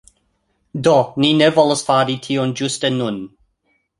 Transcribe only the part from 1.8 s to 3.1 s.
fari tion ĝuste